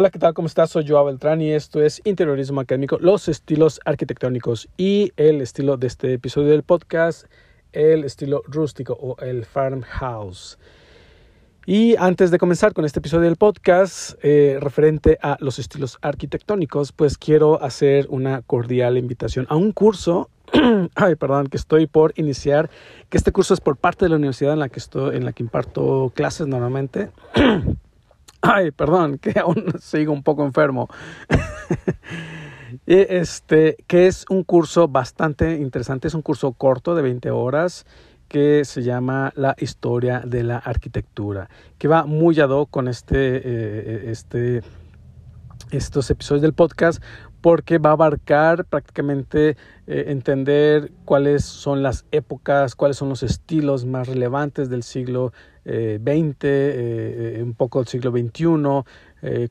[0.00, 0.32] Hola, ¿qué tal?
[0.32, 0.70] ¿Cómo estás?
[0.70, 5.88] Soy Joao Beltrán y esto es Interiorismo Académico, los estilos arquitectónicos y el estilo de
[5.88, 7.26] este episodio del podcast,
[7.72, 10.56] el estilo rústico o el farmhouse.
[11.66, 16.92] Y antes de comenzar con este episodio del podcast eh, referente a los estilos arquitectónicos,
[16.92, 20.30] pues quiero hacer una cordial invitación a un curso
[20.94, 22.70] ay, perdón, que estoy por iniciar,
[23.08, 25.32] que este curso es por parte de la universidad en la que estoy, en la
[25.32, 27.10] que imparto clases normalmente.
[28.40, 30.88] Ay, perdón, que aún sigo un poco enfermo.
[32.86, 37.86] este, que es un curso bastante interesante, es un curso corto de 20 horas
[38.28, 43.36] que se llama La historia de la arquitectura, que va muy ad hoc con este,
[43.36, 44.62] eh, eh, este,
[45.70, 47.02] estos episodios del podcast
[47.40, 53.84] porque va a abarcar prácticamente eh, entender cuáles son las épocas, cuáles son los estilos
[53.84, 55.32] más relevantes del siglo
[55.64, 58.84] XX, eh, eh, un poco del siglo XXI,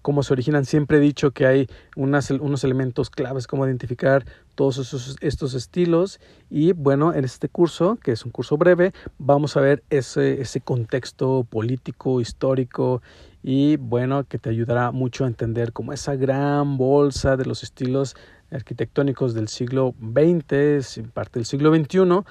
[0.01, 0.65] cómo se originan.
[0.65, 6.19] Siempre he dicho que hay unos elementos claves, cómo identificar todos esos, estos estilos.
[6.49, 10.61] Y bueno, en este curso, que es un curso breve, vamos a ver ese, ese
[10.61, 13.01] contexto político, histórico.
[13.43, 18.15] Y bueno, que te ayudará mucho a entender como esa gran bolsa de los estilos
[18.51, 22.23] arquitectónicos del siglo XX, parte del siglo XXI,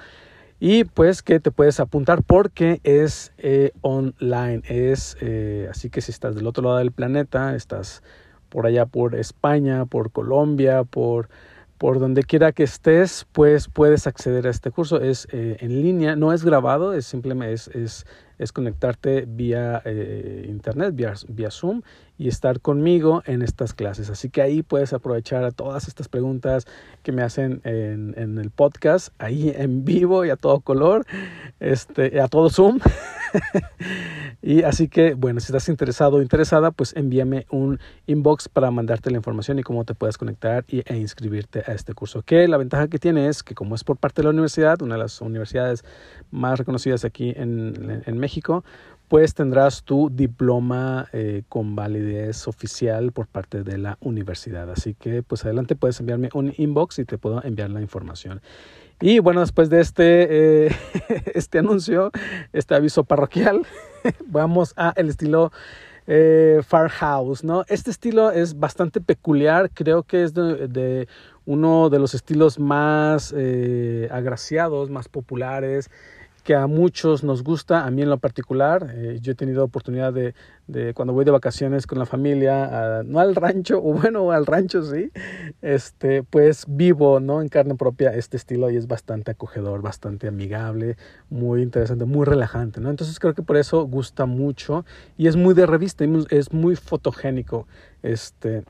[0.59, 6.11] y pues que te puedes apuntar porque es eh, online, es eh, así que si
[6.11, 8.01] estás del otro lado del planeta, estás
[8.49, 11.29] por allá por España, por Colombia, por
[11.77, 14.99] por donde quiera que estés, pues puedes acceder a este curso.
[14.99, 18.05] Es eh, en línea, no es grabado, es simplemente es, es,
[18.37, 21.81] es conectarte vía eh, internet, vía, vía Zoom
[22.17, 24.09] y estar conmigo en estas clases.
[24.09, 26.65] Así que ahí puedes aprovechar a todas estas preguntas
[27.03, 31.05] que me hacen en, en el podcast, ahí en vivo y a todo color,
[31.59, 32.79] este, a todo Zoom.
[34.41, 39.11] y así que, bueno, si estás interesado o interesada, pues envíame un inbox para mandarte
[39.11, 42.21] la información y cómo te puedes conectar y, e inscribirte a este curso.
[42.23, 44.95] Que la ventaja que tiene es que como es por parte de la universidad, una
[44.95, 45.83] de las universidades
[46.31, 48.26] más reconocidas aquí en, en México,
[49.07, 54.69] pues tendrás tu diploma eh, con validez oficial por parte de la universidad.
[54.69, 58.41] Así que pues adelante puedes enviarme un inbox y te puedo enviar la información.
[58.99, 60.71] Y bueno, después de este, eh,
[61.35, 62.11] este anuncio,
[62.51, 63.61] este aviso parroquial,
[64.25, 65.51] vamos a el estilo
[66.07, 67.63] eh, farmhouse, ¿no?
[67.67, 71.07] Este estilo es bastante peculiar, creo que es de,
[71.45, 75.89] uno de los estilos más eh, agraciados, más populares
[76.47, 78.93] que a muchos nos gusta, a mí en lo particular.
[78.95, 80.33] Eh, yo he tenido oportunidad de,
[80.93, 85.11] cuando voy de vacaciones con la familia, no al rancho, o bueno, al rancho sí,
[85.61, 87.41] este, pues vivo ¿no?
[87.41, 90.95] en carne propia este estilo y es bastante acogedor, bastante amigable,
[91.29, 92.79] muy interesante, muy relajante.
[92.79, 92.91] ¿no?
[92.91, 94.85] Entonces creo que por eso gusta mucho
[95.17, 97.67] y es muy de revista, es muy fotogénico.
[98.03, 98.63] Este,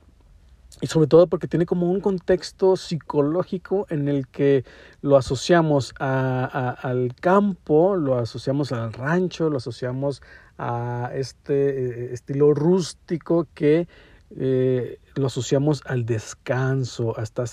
[0.82, 4.64] y sobre todo porque tiene como un contexto psicológico en el que
[5.02, 10.22] lo asociamos a, al campo, lo asociamos al rancho, lo asociamos
[10.58, 13.88] a este eh, estilo rústico que
[14.36, 17.46] eh, lo asociamos al descanso, hasta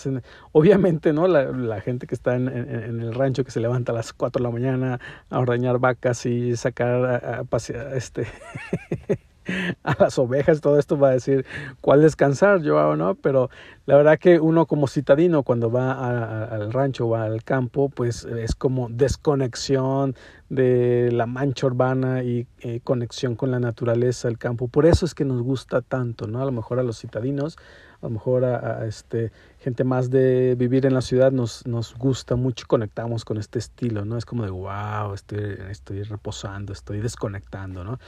[0.52, 1.28] obviamente, ¿no?
[1.28, 4.50] La, gente que está en, el rancho que se levanta a las 4 de la
[4.50, 8.26] mañana a ordeñar vacas y sacar a pasear, este
[9.82, 11.44] a las ovejas, todo esto va a decir
[11.80, 13.50] cuál descansar, yo o no, pero
[13.86, 18.54] la verdad que uno como citadino cuando va al rancho o al campo, pues es
[18.54, 20.14] como desconexión
[20.48, 24.68] de la mancha urbana y eh, conexión con la naturaleza, el campo.
[24.68, 26.40] Por eso es que nos gusta tanto, ¿no?
[26.40, 27.56] A lo mejor a los citadinos,
[28.00, 32.36] a lo mejor a, este gente más de vivir en la ciudad nos, nos gusta
[32.36, 34.16] mucho, conectamos con este estilo, ¿no?
[34.16, 37.98] Es como de wow, estoy, estoy reposando, estoy desconectando, ¿no?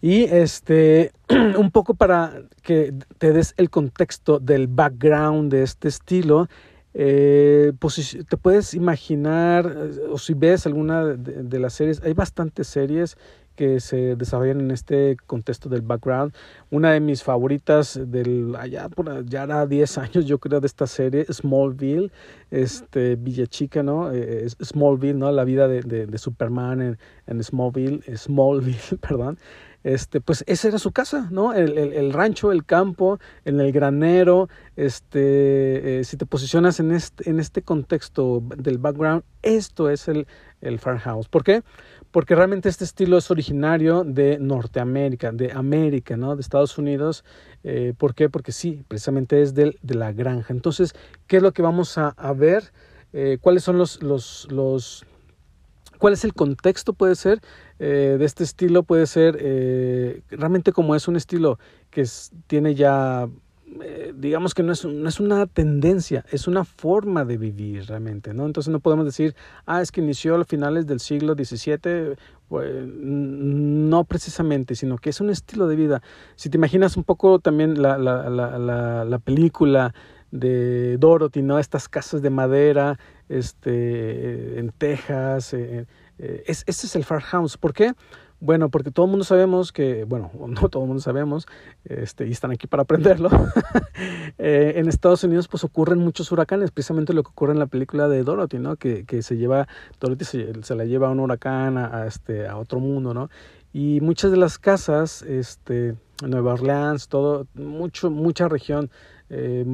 [0.00, 1.12] Y este,
[1.58, 6.48] un poco para que te des el contexto del background de este estilo,
[6.94, 12.68] eh, pues te puedes imaginar, eh, o si ves alguna de, las series, hay bastantes
[12.68, 13.16] series
[13.56, 16.32] que se desarrollan en este contexto del background.
[16.70, 20.86] Una de mis favoritas del allá por ya era 10 años yo creo de esta
[20.86, 22.12] serie, Smallville,
[22.52, 24.12] este Villa Chica, ¿no?
[24.12, 25.32] Eh, Smallville, ¿no?
[25.32, 29.38] La vida de, de, de Superman en, en Smallville, Smallville, perdón
[29.84, 31.54] este, pues esa era su casa, ¿no?
[31.54, 37.38] El, rancho, el campo, en el granero, este, eh, si te posicionas en este, en
[37.38, 40.26] este contexto del background, esto es el,
[40.78, 41.28] farmhouse.
[41.28, 41.62] ¿Por qué?
[42.10, 46.34] Porque realmente este estilo es originario de Norteamérica, de América, ¿no?
[46.34, 47.24] De Estados Unidos.
[47.62, 48.28] Eh, ¿Por qué?
[48.28, 50.52] Porque sí, precisamente es de, de, la granja.
[50.52, 50.94] Entonces,
[51.26, 52.72] ¿qué es lo que vamos a, a ver?
[53.12, 55.04] Eh, ¿Cuáles son los, los, los
[55.98, 56.92] ¿Cuál es el contexto?
[56.92, 57.40] Puede ser
[57.78, 61.58] eh, de este estilo, puede ser eh, realmente como es un estilo
[61.90, 62.04] que
[62.46, 63.28] tiene ya,
[63.82, 68.34] eh, digamos que no es, no es una tendencia, es una forma de vivir realmente,
[68.34, 68.46] ¿no?
[68.46, 69.34] Entonces no podemos decir,
[69.66, 72.16] ah, es que inició a finales del siglo XVII,
[72.48, 76.02] pues, no precisamente, sino que es un estilo de vida.
[76.36, 79.94] Si te imaginas un poco también la, la, la, la película
[80.30, 81.58] de Dorothy, ¿no?
[81.58, 82.98] Estas casas de madera,
[83.28, 85.86] este, en Texas, eh,
[86.18, 87.56] eh, es, ese es el farmhouse.
[87.56, 87.94] ¿Por qué?
[88.40, 91.46] Bueno, porque todo el mundo sabemos que, bueno, no todo el mundo sabemos,
[91.84, 93.30] este, y están aquí para aprenderlo,
[94.38, 98.08] eh, en Estados Unidos pues ocurren muchos huracanes, precisamente lo que ocurre en la película
[98.08, 98.76] de Dorothy, ¿no?
[98.76, 99.66] Que, que se lleva,
[100.00, 103.28] Dorothy se, se, la lleva a un huracán a, a, este, a otro mundo, ¿no?
[103.72, 108.90] Y muchas de las casas, este, Nueva Orleans, todo, mucho, mucha región
[109.30, 109.64] eh,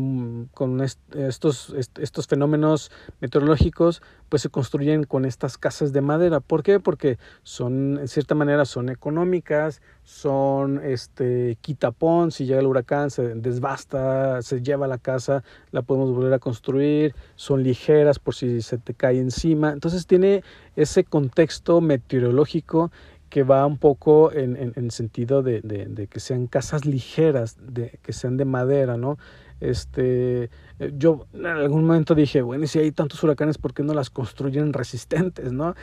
[0.52, 2.90] con estos, estos fenómenos
[3.20, 6.40] meteorológicos, pues se construyen con estas casas de madera.
[6.40, 6.80] ¿Por qué?
[6.80, 13.34] Porque son, en cierta manera, son económicas, son este quitapón, si llega el huracán se
[13.34, 18.78] desbasta, se lleva la casa, la podemos volver a construir, son ligeras por si se
[18.78, 19.72] te cae encima.
[19.72, 20.42] Entonces tiene
[20.76, 22.90] ese contexto meteorológico
[23.30, 27.56] que va un poco en, en, en sentido de, de, de, que sean casas ligeras,
[27.60, 29.18] de, que sean de madera, ¿no?
[29.60, 33.82] Este, eh, yo en algún momento dije, bueno, y si hay tantos huracanes, ¿por qué
[33.82, 35.74] no las construyen resistentes, no?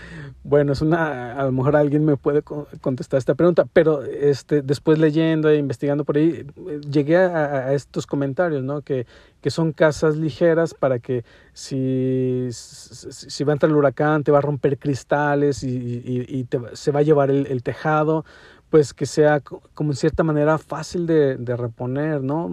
[0.43, 4.99] Bueno, es una, a lo mejor alguien me puede contestar esta pregunta, pero este, después
[4.99, 8.81] leyendo e investigando por ahí, eh, llegué a, estos comentarios, ¿no?
[8.81, 9.07] Que,
[9.41, 14.39] que son casas ligeras para que si, si va a entrar el huracán, te va
[14.39, 18.25] a romper cristales y, y, se va a llevar el, el tejado,
[18.69, 22.49] pues que sea como en cierta manera fácil de, de reponer, ¿no?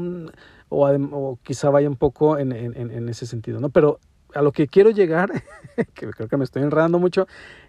[0.68, 3.70] O, quizá vaya un poco en, en, ese sentido, ¿no?
[3.70, 4.00] Pero
[4.34, 5.30] a lo que quiero llegar,
[5.94, 7.26] que creo que me estoy enredando mucho,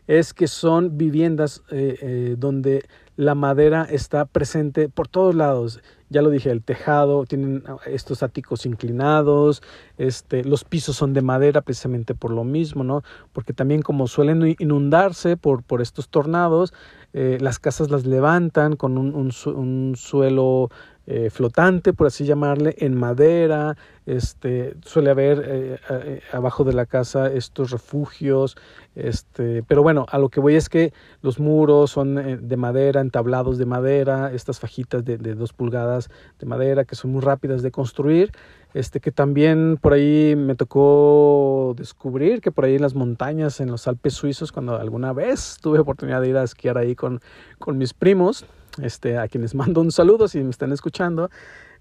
[0.07, 2.86] es que son viviendas eh, eh, donde
[3.16, 5.81] la madera está presente por todos lados.
[6.10, 9.62] Ya lo dije, el tejado, tienen estos áticos inclinados,
[9.98, 13.04] este, los pisos son de madera precisamente por lo mismo, ¿no?
[13.34, 16.74] Porque también como suelen inundarse por, por estos tornados,
[17.13, 20.69] eh, las casas las levantan con un, un suelo
[21.11, 23.75] eh, flotante, por así llamarle, en madera.
[24.06, 28.56] Este, suele haber eh, eh, abajo de la casa estos refugios.
[28.94, 33.57] Este, pero bueno, a lo que voy es que los muros son de madera, entablados
[33.57, 37.71] de madera, estas fajitas de, de dos pulgadas de madera que son muy rápidas de
[37.71, 38.31] construir.
[38.75, 43.71] Este, que también por ahí me tocó descubrir que por ahí en las montañas, en
[43.71, 47.19] los Alpes suizos, cuando alguna vez tuve oportunidad de ir a esquiar ahí con,
[47.57, 48.45] con mis primos,
[48.84, 51.30] este, a quienes mando un saludo si me están escuchando,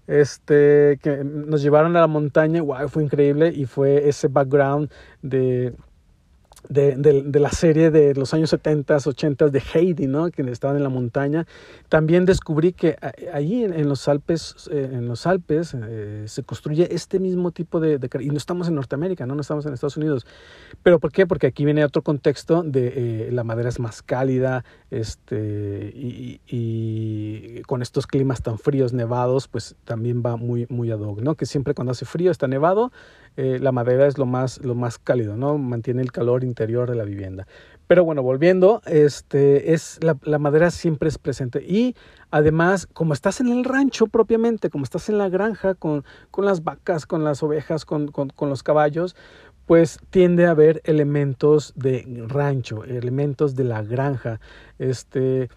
[0.07, 4.91] este, que nos llevaron a la montaña, wow, fue increíble y fue ese background
[5.21, 5.73] de
[6.69, 10.29] de, la serie de los años 70, 80 de Heidi, ¿no?
[10.29, 11.47] que estaban en la montaña.
[11.89, 12.95] También descubrí que
[13.33, 17.97] ahí en, los Alpes, eh, en los Alpes eh, se construye este mismo tipo de,
[17.97, 19.35] de, Y no estamos en Norteamérica, ¿no?
[19.35, 20.25] no estamos en Estados Unidos.
[20.83, 21.25] ¿Pero por qué?
[21.25, 27.61] Porque aquí viene otro contexto de eh, la madera es más cálida este, y, y,
[27.63, 31.35] con estos climas tan fríos, nevados, pues también va muy, muy ad hoc, ¿no?
[31.35, 32.91] Que siempre cuando hace frío, está nevado,
[33.41, 35.57] eh, la madera es lo más, lo más cálido, ¿no?
[35.57, 37.47] Mantiene el calor interior de la vivienda.
[37.87, 41.63] Pero bueno, volviendo, este, es, la, madera siempre es presente.
[41.65, 41.95] Y
[42.31, 46.65] además, como estás en el rancho propiamente, como estás en la granja con, con las
[46.65, 49.15] vacas, con las ovejas, con, con, con los caballos,
[49.65, 54.41] pues tiende a haber elementos de rancho, elementos de la granja.
[54.79, 55.47] Este,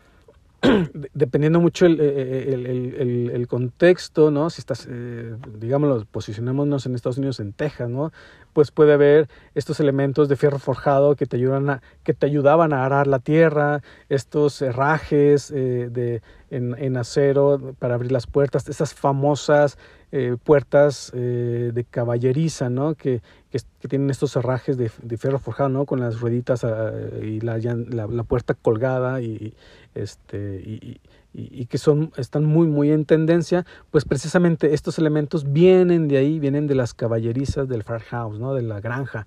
[1.15, 4.49] dependiendo mucho el, el, el, el, contexto, ¿no?
[4.49, 8.13] Si estás, eh, digámoslo, posicionémonos en Estados Unidos, en Texas, ¿no?
[8.53, 12.73] Pues puede haber estos elementos de fierro forjado que te, ayudan a, que te ayudaban
[12.73, 16.23] a arar la tierra, estos herrajes eh, de,
[16.53, 19.79] en, acero para abrir las puertas, esas famosas
[20.13, 22.95] eh, puertas eh, de caballeriza, ¿no?
[22.95, 25.87] Que, que, tienen estos herrajes de, de fierro forjado, ¿no?
[25.87, 29.55] Con las rueditas uh, y la, la, puerta colgada y,
[29.95, 31.01] este, y,
[31.33, 36.39] y, que son, están muy, muy en tendencia, pues precisamente estos elementos vienen de ahí,
[36.39, 38.53] vienen de las caballerizas del farmhouse, ¿no?
[38.53, 39.27] De la granja.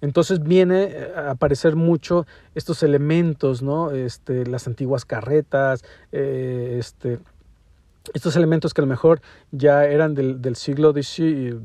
[0.00, 3.90] Entonces viene eh, a aparecer mucho estos elementos, ¿no?
[3.90, 7.18] Este, las antiguas carretas, eh, este,
[8.14, 11.60] estos elementos que a lo mejor ya eran del, siglo XVIII,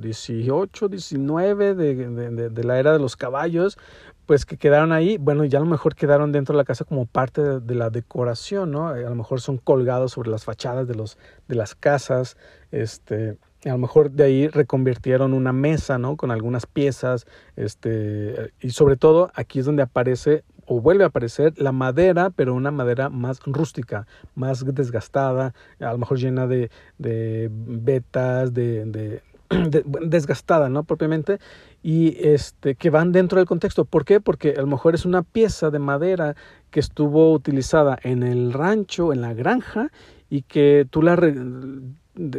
[1.00, 3.78] XIX, de, de, de, la era de los caballos,
[4.26, 7.06] pues que quedaron ahí, bueno, ya a lo mejor quedaron dentro de la casa como
[7.06, 8.88] parte de, de, la decoración, ¿no?
[8.90, 12.38] A lo mejor son colgados sobre las fachadas de, los, de las casas,
[12.72, 13.38] este,
[13.70, 16.18] a lo mejor de ahí reconvirtieron una mesa, ¿no?
[16.18, 21.54] Con algunas piezas, este, y sobre todo aquí es donde aparece o vuelve a aparecer
[21.58, 27.50] la madera, pero una madera más rústica, más desgastada, a lo mejor llena de, de
[27.52, 29.22] vetas, de, de,
[30.08, 30.84] desgastada, ¿no?
[30.84, 31.40] Propiamente,
[31.84, 33.86] y este, que van dentro del contexto.
[33.86, 34.20] ¿Por qué?
[34.20, 36.36] Porque a lo mejor es una pieza de madera
[36.72, 39.92] que estuvo utilizada en el rancho, en la granja,
[40.30, 41.16] y que tú la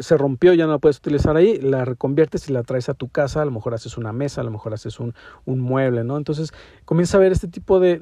[0.01, 3.09] se rompió, ya no la puedes utilizar ahí, la reconviertes y la traes a tu
[3.09, 5.15] casa, a lo mejor haces una mesa, a lo mejor haces un,
[5.45, 6.17] un mueble, ¿no?
[6.17, 6.53] Entonces
[6.85, 7.99] comienza a ver este tipo de,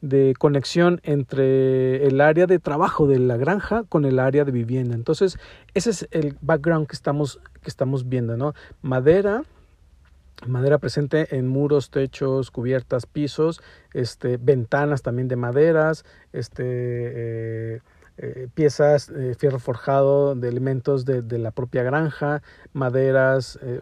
[0.00, 4.94] de, conexión entre el área de trabajo de la granja con el área de vivienda.
[4.94, 5.38] Entonces
[5.74, 8.54] ese es el background que estamos, que estamos viendo, ¿no?
[8.82, 9.42] Madera,
[10.46, 13.62] madera presente en muros, techos, cubiertas, pisos,
[13.94, 17.80] este, ventanas también de maderas, este, eh,
[18.18, 22.42] eh, piezas, eh, fierro forjado de elementos de, de la propia granja,
[22.72, 23.78] maderas eh,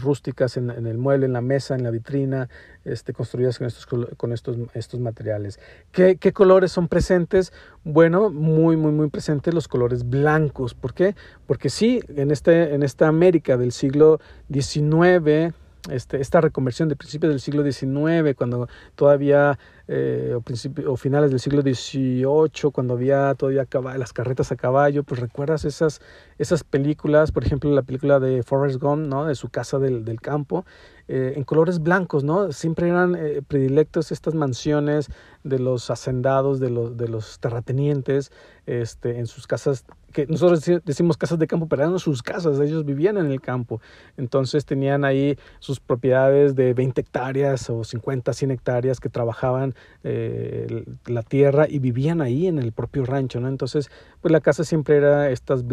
[0.00, 2.48] rústicas en, en, el mueble, en la mesa, en la vitrina,
[2.84, 5.60] este, construidas con estos, con estos, estos materiales.
[5.92, 7.52] ¿Qué, ¿Qué, colores son presentes?
[7.84, 10.74] Bueno, muy, muy, muy presentes los colores blancos.
[10.74, 11.14] ¿Por qué?
[11.46, 14.20] Porque sí, en, este, en esta América del siglo
[14.52, 15.54] XIX,
[15.90, 21.40] este, esta reconversión de principios del siglo XIX, cuando todavía, eh, o, o finales del
[21.40, 23.66] siglo XVIII, cuando había todavía
[23.96, 26.00] las carretas a caballo, pues recuerdas esas,
[26.38, 29.26] esas películas, por ejemplo la película de Forrest Gump, ¿no?
[29.26, 30.64] de su casa del, del campo,
[31.08, 32.50] eh, en colores blancos, ¿no?
[32.50, 35.08] Siempre eran eh, predilectos estas mansiones
[35.44, 38.32] de los hacendados, de los, de los terratenientes,
[38.66, 39.84] este, en sus casas
[40.16, 43.82] que nosotros decimos casas de campo, pero eran sus casas, ellos vivían en el campo.
[44.16, 50.84] Entonces tenían ahí sus propiedades de 20 hectáreas o 50, 100 hectáreas que trabajaban eh,
[51.06, 53.48] la tierra y vivían ahí en el propio rancho, ¿no?
[53.48, 53.90] Entonces,
[54.20, 55.64] pues la casa siempre era estas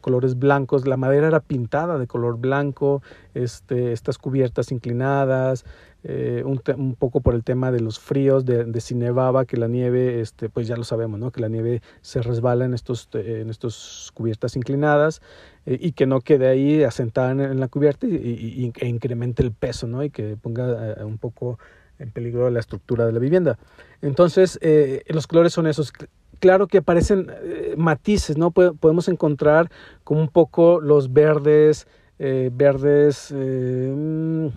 [0.00, 3.02] colores blancos, la madera era pintada de color blanco,
[3.34, 5.64] este, estas cubiertas inclinadas,
[6.06, 9.68] eh, un, poco por el tema de los fríos, de, de, si nevaba, que la
[9.68, 11.30] nieve, este, pues ya lo sabemos, ¿no?
[11.30, 15.22] que la nieve se resbala en estos, en estos cubiertas inclinadas
[15.64, 19.86] eh, y que no quede ahí asentada en, la cubierta y, e incremente el peso
[19.86, 20.04] ¿no?
[20.04, 21.58] y que ponga un poco
[21.98, 23.58] en peligro la estructura de la vivienda.
[24.02, 25.92] Entonces, eh, los colores son esos.
[26.40, 28.50] Claro que aparecen eh, matices, ¿no?
[28.50, 29.70] Podemos encontrar
[30.02, 31.86] como un poco los verdes,
[32.18, 34.48] eh, verdes, mm,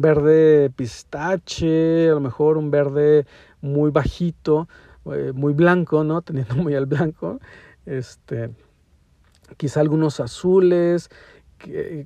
[0.00, 3.26] verde pistache, a lo mejor un verde
[3.60, 4.68] muy bajito,
[5.34, 6.22] muy blanco, ¿no?
[6.22, 7.40] Teniendo muy al blanco,
[7.86, 8.50] este,
[9.56, 11.08] quizá algunos azules,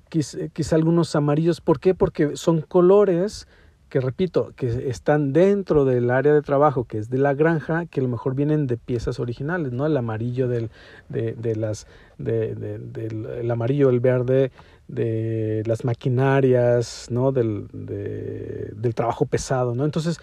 [0.08, 1.60] quizá, quizá algunos amarillos.
[1.60, 1.94] ¿Por qué?
[1.94, 3.48] Porque son colores
[3.94, 8.00] que repito, que están dentro del área de trabajo, que es de la granja, que
[8.00, 9.86] a lo mejor vienen de piezas originales, ¿no?
[9.86, 10.70] El amarillo del,
[11.08, 11.86] de, las,
[12.18, 14.50] de, de, del el amarillo, el verde
[14.88, 17.30] de las maquinarias, ¿no?
[17.30, 19.84] Del, del trabajo pesado, ¿no?
[19.84, 20.18] Entonces,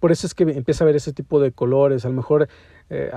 [0.00, 2.46] por eso es que empieza a ver ese tipo de colores, a lo mejor,
[2.90, 3.10] eh,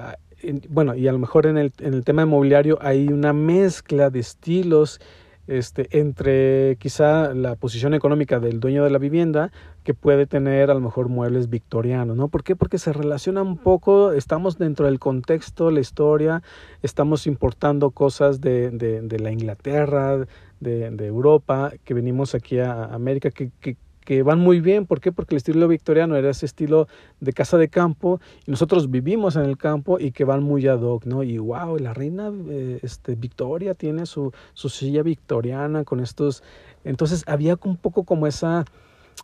[0.70, 4.20] bueno, y a lo mejor en el, en el tema inmobiliario hay una mezcla de
[4.20, 5.02] estilos
[5.48, 9.52] este, entre quizá la posición económica del dueño de la vivienda
[9.84, 12.28] que puede tener a lo mejor muebles victorianos, ¿no?
[12.28, 12.56] ¿Por qué?
[12.56, 16.44] Porque se relaciona un poco, estamos dentro del contexto, la historia,
[16.82, 20.26] estamos importando cosas de, de, de la Inglaterra,
[20.60, 24.86] de, Europa, que venimos aquí a América, que, que, que van muy bien.
[24.86, 25.12] ¿Por qué?
[25.12, 26.88] Porque el estilo victoriano era ese estilo
[27.20, 30.80] de casa de campo y nosotros vivimos en el campo y que van muy ad
[30.80, 31.24] hoc, ¿no?
[31.24, 36.42] Y wow, la reina eh, este, Victoria tiene su, su silla victoriana con estos.
[36.86, 38.64] Entonces había un poco como esa,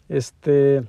[0.10, 0.84] este,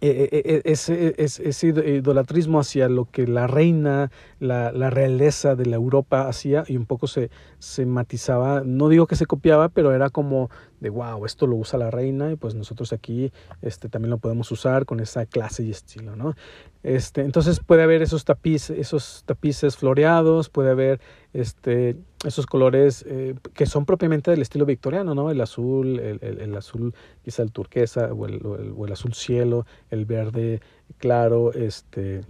[0.00, 6.26] ese, ese, ese, idolatrismo hacia lo que la reina, la, la, realeza de la Europa
[6.26, 10.48] hacía y un poco se, se matizaba, no digo que se copiaba, pero era como
[10.80, 14.50] de wow, esto lo usa la reina y pues nosotros aquí este, también lo podemos
[14.50, 16.34] usar con esa clase y estilo, ¿no?
[16.82, 21.00] Este, entonces puede haber esos tapices, esos tapices floreados, puede haber
[21.32, 25.30] este, esos colores eh, que son propiamente del estilo victoriano, ¿no?
[25.30, 26.94] El azul, el, el, azul,
[27.24, 30.60] quizá el turquesa o el, o el, azul cielo, el verde
[30.98, 32.22] claro, este,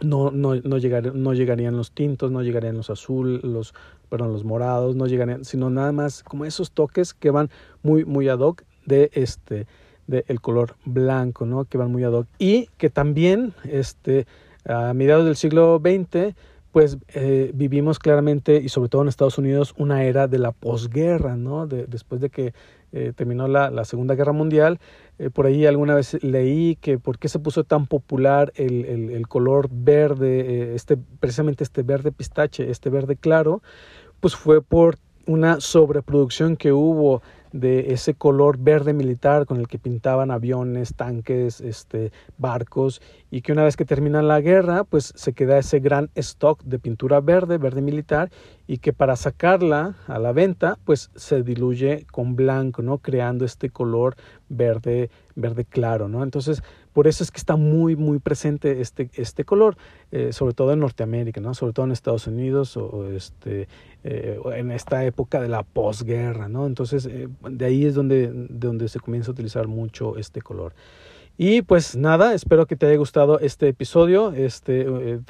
[0.00, 3.74] no, no, no, llegar, no llegarían los tintos, no llegarían los azul, los,
[4.08, 7.50] perdón, los morados, no llegarían, sino nada más como esos toques que van
[7.82, 9.66] muy, muy ad hoc de este,
[10.06, 11.64] de el color blanco, ¿no?
[11.64, 12.26] Que van muy ad hoc.
[12.38, 14.26] Y que también, este,
[14.66, 16.34] a mediados del siglo XX,
[16.72, 21.36] pues eh, vivimos claramente, y sobre todo en Estados Unidos, una era de la posguerra,
[21.36, 21.66] ¿no?
[21.66, 22.54] De, después de que
[22.92, 24.80] eh, terminó la, la, Segunda Guerra Mundial,
[25.18, 29.10] eh, por ahí alguna vez leí que por qué se puso tan popular el, el,
[29.10, 33.62] el color verde, eh, este, precisamente este verde pistache, este verde claro,
[34.20, 37.22] pues fue por una sobreproducción que hubo
[37.52, 43.52] de ese color verde militar con el que pintaban aviones, tanques, este, barcos y que
[43.52, 47.58] una vez que termina la guerra pues se queda ese gran stock de pintura verde,
[47.58, 48.30] verde militar
[48.66, 52.98] y que para sacarla a la venta pues se diluye con blanco, ¿no?
[52.98, 54.16] Creando este color
[54.48, 56.22] verde, verde claro, ¿no?
[56.22, 59.76] Entonces por eso es que está muy, muy presente este, este color,
[60.10, 61.54] eh, sobre todo en Norteamérica, ¿no?
[61.54, 63.68] sobre todo en Estados Unidos o, este,
[64.04, 66.48] eh, en esta época de la posguerra.
[66.48, 66.66] ¿no?
[66.66, 70.74] Entonces, eh, de ahí es donde, de donde se comienza a utilizar mucho este color.
[71.38, 74.32] Y pues nada, espero que te haya gustado este episodio.
[74.32, 75.20] Este, eh,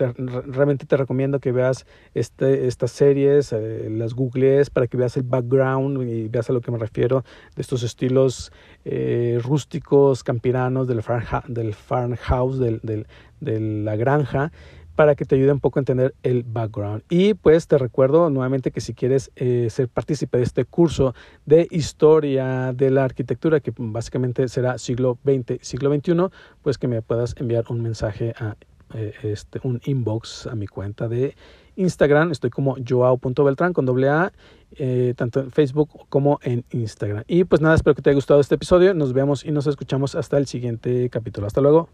[0.47, 5.23] realmente te recomiendo que veas este, estas series, eh, las googlees para que veas el
[5.23, 8.53] background y veas a lo que me refiero de estos estilos
[8.85, 11.03] eh, rústicos, campiranos del,
[11.47, 13.07] del farmhouse, del, del,
[13.41, 14.51] de la granja
[14.95, 17.03] para que te ayude un poco a entender el background.
[17.09, 21.15] Y pues te recuerdo nuevamente que si quieres eh, ser partícipe de este curso
[21.47, 26.15] de historia de la arquitectura, que básicamente será siglo XX, siglo XXI,
[26.63, 28.57] pues que me puedas enviar un mensaje a
[28.95, 31.35] eh, este, un inbox a mi cuenta de
[31.77, 32.33] Instagram.
[32.33, 34.33] Estoy como joao.beltran con doble A,
[34.73, 37.25] eh, tanto en Facebook como en Instagram.
[37.27, 38.93] Y pues nada, espero que te haya gustado este episodio.
[38.95, 41.47] Nos vemos y nos escuchamos hasta el siguiente capítulo.
[41.47, 41.89] Hasta luego.